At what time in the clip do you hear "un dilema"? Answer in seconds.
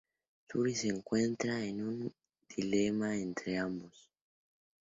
1.87-3.15